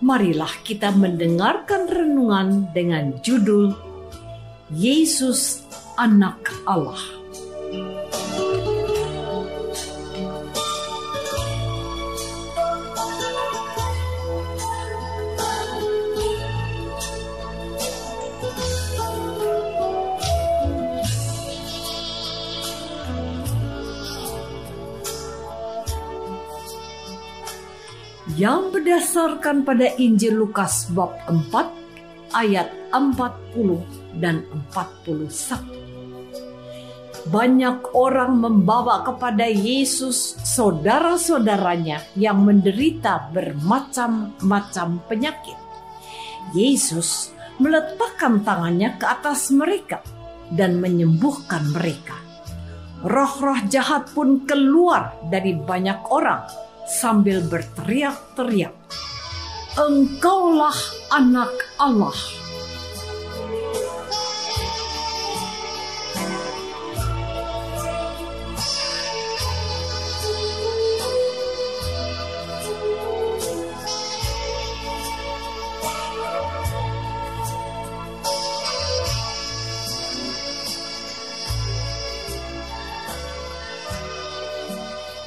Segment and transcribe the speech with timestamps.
[0.00, 3.72] marilah kita mendengarkan renungan dengan judul
[4.72, 5.64] Yesus
[5.96, 7.25] Anak Allah.
[28.36, 34.44] Yang berdasarkan pada Injil Lukas bab 4 ayat 40 dan
[34.76, 37.32] 41.
[37.32, 45.56] Banyak orang membawa kepada Yesus saudara-saudaranya yang menderita bermacam-macam penyakit.
[46.52, 50.04] Yesus meletakkan tangannya ke atas mereka
[50.52, 52.20] dan menyembuhkan mereka.
[53.00, 58.74] Roh-roh jahat pun keluar dari banyak orang sambil berteriak-teriak,
[59.76, 60.78] "Engkaulah
[61.10, 62.45] Anak Allah!"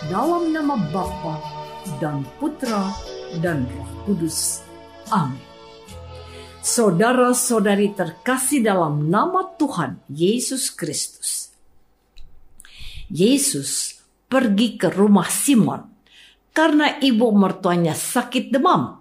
[0.09, 1.37] Dalam nama Bapa
[2.01, 2.89] dan Putra
[3.45, 4.65] dan Roh Kudus.
[5.13, 5.37] Amin.
[6.65, 11.53] Saudara-saudari terkasih dalam nama Tuhan Yesus Kristus.
[13.13, 15.85] Yesus pergi ke rumah Simon
[16.57, 18.97] karena ibu mertuanya sakit demam.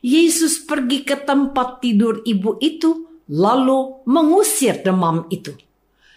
[0.00, 5.52] Yesus pergi ke tempat tidur ibu itu lalu mengusir demam itu.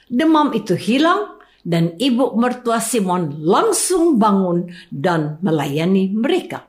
[0.07, 1.32] Demam itu hilang
[1.63, 6.67] dan ibu mertua Simon langsung bangun dan melayani mereka.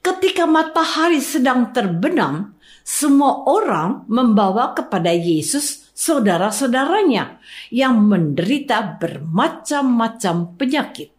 [0.00, 7.36] Ketika matahari sedang terbenam, semua orang membawa kepada Yesus saudara-saudaranya
[7.68, 11.12] yang menderita bermacam-macam penyakit.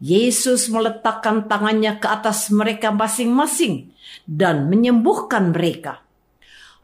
[0.00, 3.92] Yesus meletakkan tangannya ke atas mereka masing-masing
[4.24, 6.07] dan menyembuhkan mereka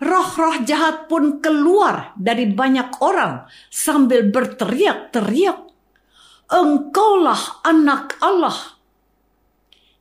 [0.03, 5.59] roh-roh jahat pun keluar dari banyak orang sambil berteriak-teriak,
[6.51, 8.79] "Engkaulah Anak Allah!"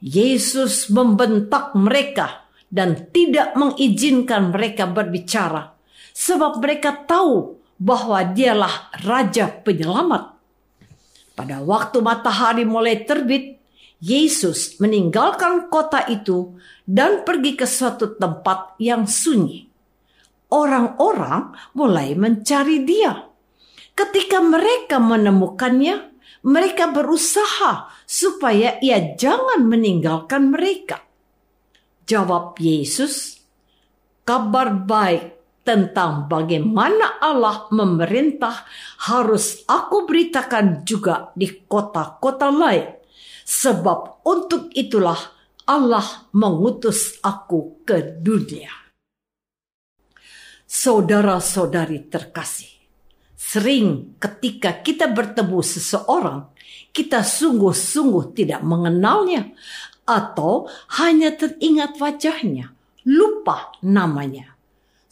[0.04, 5.78] Yesus membentak mereka dan tidak mengizinkan mereka berbicara,
[6.12, 10.34] sebab mereka tahu bahwa Dialah Raja Penyelamat.
[11.34, 13.58] Pada waktu matahari mulai terbit,
[14.04, 19.73] Yesus meninggalkan kota itu dan pergi ke suatu tempat yang sunyi
[20.54, 23.26] orang-orang mulai mencari dia.
[23.98, 26.14] Ketika mereka menemukannya,
[26.46, 31.02] mereka berusaha supaya ia jangan meninggalkan mereka.
[32.06, 33.42] Jawab Yesus,
[34.28, 38.68] kabar baik tentang bagaimana Allah memerintah
[39.08, 43.00] harus aku beritakan juga di kota-kota lain.
[43.48, 45.20] Sebab untuk itulah
[45.64, 48.83] Allah mengutus aku ke dunia.
[50.74, 52.74] Saudara-saudari terkasih,
[53.38, 56.50] sering ketika kita bertemu seseorang,
[56.90, 59.54] kita sungguh-sungguh tidak mengenalnya
[60.02, 60.66] atau
[60.98, 62.74] hanya teringat wajahnya,
[63.06, 64.58] lupa namanya.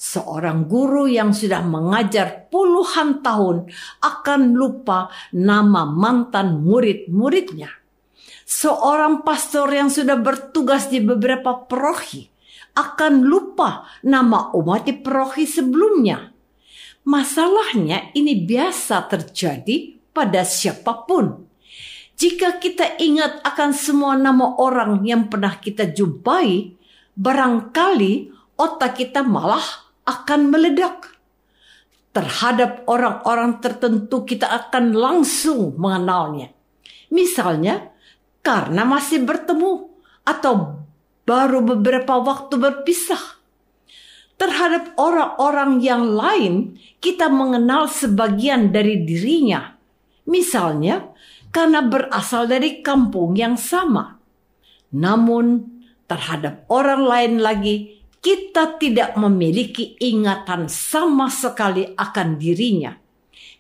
[0.02, 3.69] Seorang guru yang sudah mengajar puluhan tahun
[4.02, 7.69] akan lupa nama mantan murid-muridnya.
[8.50, 12.31] Seorang pastor yang sudah bertugas di beberapa prohi
[12.75, 16.31] akan lupa nama umat di prohi sebelumnya.
[17.01, 21.50] Masalahnya ini biasa terjadi pada siapa pun.
[22.13, 26.77] Jika kita ingat akan semua nama orang yang pernah kita jumpai,
[27.18, 28.29] barangkali
[28.62, 29.65] otak kita malah
[30.06, 31.18] akan meledak.
[32.12, 36.53] Terhadap orang-orang tertentu kita akan langsung mengenalnya.
[37.09, 37.89] Misalnya
[38.45, 39.89] karena masih bertemu
[40.27, 40.81] atau
[41.31, 43.39] baru beberapa waktu berpisah.
[44.36, 49.80] Terhadap orang-orang yang lain kita mengenal sebagian dari dirinya.
[50.28, 51.07] Misalnya
[51.56, 54.19] karena berasal dari kampung yang sama.
[54.92, 55.72] Namun
[56.04, 62.92] terhadap orang lain lagi kita tidak memiliki ingatan sama sekali akan dirinya.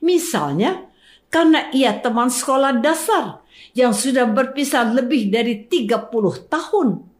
[0.03, 0.91] Misalnya,
[1.31, 3.41] karena ia teman sekolah dasar
[3.77, 7.10] yang sudah berpisah lebih dari 30 tahun.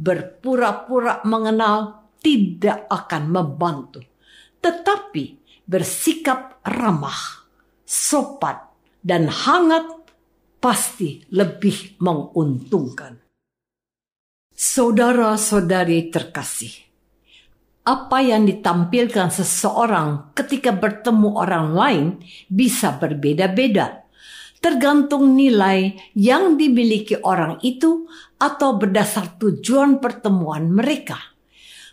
[0.00, 4.00] Berpura-pura mengenal tidak akan membantu.
[4.56, 5.24] Tetapi
[5.68, 7.44] bersikap ramah,
[7.84, 8.56] sopan,
[9.04, 9.84] dan hangat
[10.56, 13.20] pasti lebih menguntungkan.
[14.52, 16.74] Saudara-saudari terkasih,
[17.80, 22.06] apa yang ditampilkan seseorang ketika bertemu orang lain
[22.44, 24.04] bisa berbeda-beda,
[24.60, 31.16] tergantung nilai yang dimiliki orang itu atau berdasar tujuan pertemuan mereka.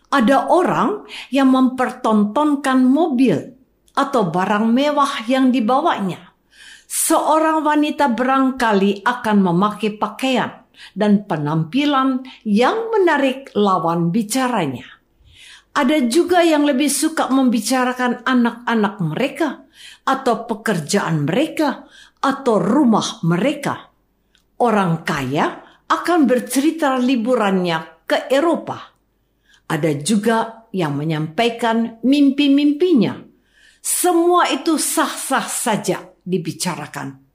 [0.07, 3.55] Ada orang yang mempertontonkan mobil
[3.95, 6.31] atau barang mewah yang dibawanya.
[6.87, 10.63] Seorang wanita barangkali akan memakai pakaian
[10.95, 14.87] dan penampilan yang menarik lawan bicaranya.
[15.75, 19.67] Ada juga yang lebih suka membicarakan anak-anak mereka,
[20.07, 21.85] atau pekerjaan mereka,
[22.21, 23.93] atau rumah mereka.
[24.57, 28.93] Orang kaya akan bercerita liburannya ke Eropa.
[29.67, 33.19] Ada juga yang menyampaikan mimpi-mimpinya.
[33.79, 37.27] Semua itu sah-sah saja dibicarakan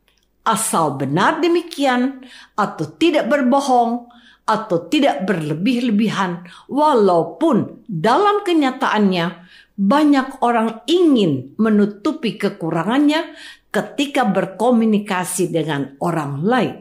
[0.42, 2.26] asal benar demikian
[2.58, 4.10] atau tidak berbohong
[4.42, 9.46] atau tidak berlebih-lebihan walaupun dalam kenyataannya
[9.78, 13.32] banyak orang ingin menutupi kekurangannya
[13.72, 16.76] ketika berkomunikasi dengan orang lain.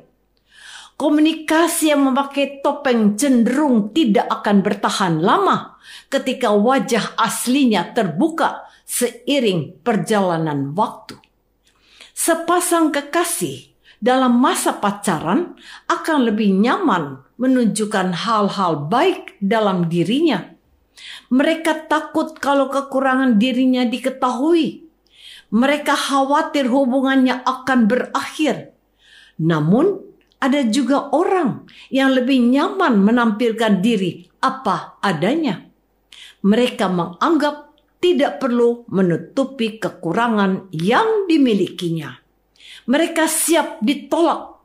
[1.00, 5.82] Komunikasi yang memakai topeng cenderung tidak akan bertahan lama
[6.14, 11.18] ketika wajah aslinya terbuka seiring perjalanan waktu.
[12.14, 15.58] Sepasang kekasih dalam masa pacaran
[15.90, 20.54] akan lebih nyaman menunjukkan hal-hal baik dalam dirinya.
[21.34, 24.91] Mereka takut kalau kekurangan dirinya diketahui.
[25.52, 28.72] Mereka khawatir hubungannya akan berakhir.
[29.44, 30.00] Namun,
[30.42, 35.62] ada juga orang yang lebih nyaman menampilkan diri apa adanya.
[36.42, 42.18] Mereka menganggap tidak perlu menutupi kekurangan yang dimilikinya.
[42.90, 44.58] Mereka siap ditolak.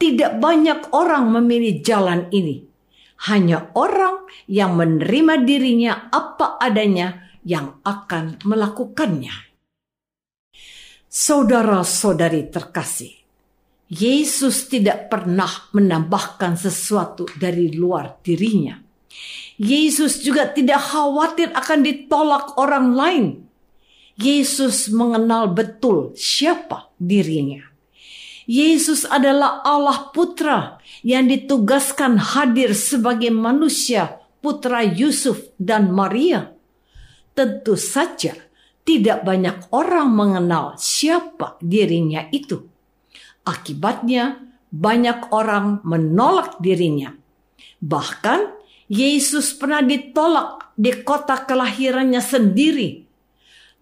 [0.00, 2.64] Tidak banyak orang memilih jalan ini.
[3.28, 9.53] Hanya orang yang menerima dirinya apa adanya yang akan melakukannya.
[11.14, 13.14] Saudara-saudari terkasih,
[13.86, 18.82] Yesus tidak pernah menambahkan sesuatu dari luar dirinya.
[19.54, 23.26] Yesus juga tidak khawatir akan ditolak orang lain.
[24.18, 27.62] Yesus mengenal betul siapa dirinya.
[28.50, 36.50] Yesus adalah Allah Putra yang ditugaskan hadir sebagai manusia, putra Yusuf dan Maria.
[37.38, 38.34] Tentu saja
[38.84, 42.68] tidak banyak orang mengenal siapa dirinya itu.
[43.44, 47.16] Akibatnya, banyak orang menolak dirinya.
[47.80, 48.40] Bahkan
[48.92, 53.08] Yesus pernah ditolak di kota kelahirannya sendiri.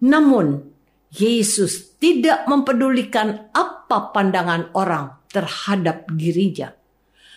[0.03, 0.71] Namun,
[1.13, 6.73] Yesus tidak mempedulikan apa pandangan orang terhadap dirinya.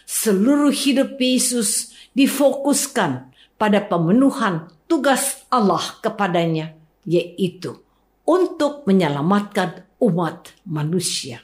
[0.06, 6.72] Seluruh hidup Yesus difokuskan pada pemenuhan tugas Allah kepadanya,
[7.06, 7.78] yaitu
[8.26, 11.40] untuk menyelamatkan umat manusia.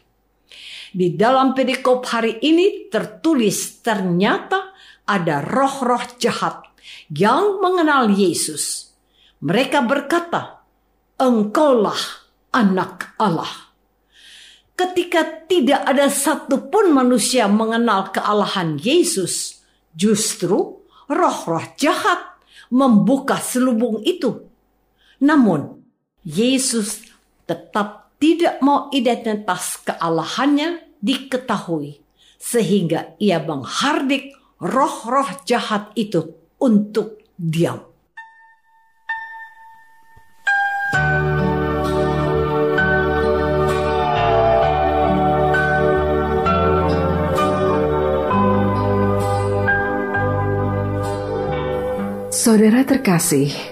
[0.93, 4.77] Di dalam perikop hari ini tertulis ternyata
[5.09, 6.69] ada roh-roh jahat
[7.09, 8.93] yang mengenal Yesus.
[9.41, 10.61] Mereka berkata,
[11.17, 13.73] "Engkaulah Anak Allah."
[14.77, 19.65] Ketika tidak ada satupun manusia mengenal kealahan Yesus,
[19.97, 22.37] justru roh-roh jahat
[22.69, 24.52] membuka selubung itu.
[25.23, 25.87] Namun,
[26.27, 27.07] Yesus
[27.47, 32.03] tetap tidak mau identitas kealahannya diketahui,
[32.43, 37.87] sehingga ia menghardik roh-roh jahat itu untuk diam.
[52.35, 53.72] Saudara terkasih,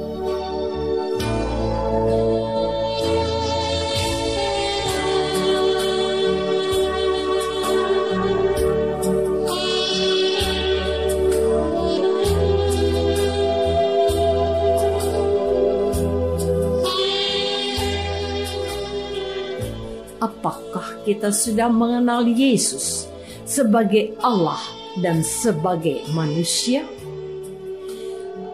[21.01, 23.09] Kita sudah mengenal Yesus
[23.43, 24.61] sebagai Allah
[25.01, 26.85] dan sebagai manusia?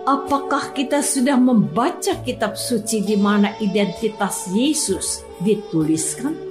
[0.08, 6.47] Apakah kita sudah membaca kitab suci di mana identitas Yesus dituliskan?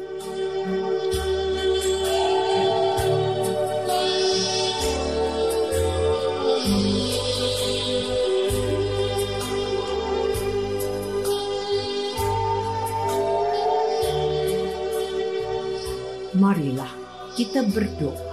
[16.56, 16.88] Marilah
[17.36, 18.32] kita berdoa.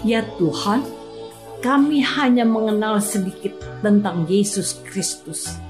[0.00, 0.80] Ya Tuhan,
[1.60, 3.52] kami hanya mengenal sedikit
[3.84, 5.60] tentang Yesus Kristus.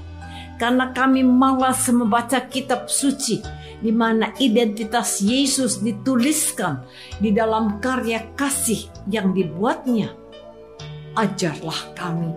[0.55, 3.43] Karena kami malas membaca kitab suci
[3.83, 6.87] di mana identitas Yesus dituliskan
[7.19, 10.15] di dalam karya kasih yang dibuatnya.
[11.11, 12.31] Ajarlah kami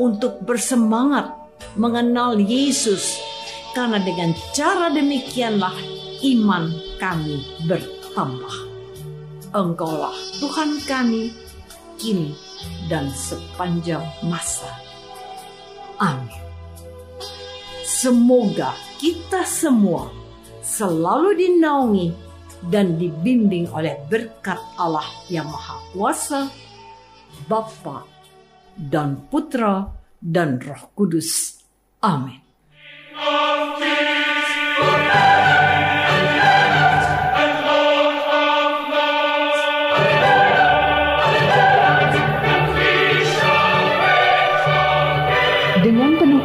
[0.00, 1.28] untuk bersemangat
[1.76, 3.20] mengenal Yesus
[3.76, 5.76] karena dengan cara demikianlah
[6.24, 7.44] iman kami
[8.10, 8.56] bertambah.
[9.54, 11.30] Engkaulah Tuhan kami
[11.94, 12.34] kini
[12.90, 14.66] dan sepanjang masa.
[16.02, 16.42] Amin.
[17.86, 20.10] Semoga kita semua
[20.62, 22.08] selalu dinaungi
[22.66, 26.50] dan dibimbing oleh berkat Allah yang Maha Kuasa,
[27.46, 28.06] Bapa
[28.74, 29.86] dan Putra
[30.18, 31.62] dan Roh Kudus.
[32.02, 32.42] Amin.
[33.78, 33.99] Dengan